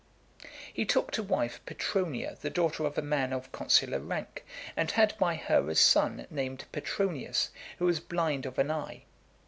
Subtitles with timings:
[0.41, 0.47] VI.
[0.73, 4.43] He took to wife Petronia, the daughter of a man of consular rank,
[4.75, 9.03] and had by her a son named Petronius, who was blind of an eye.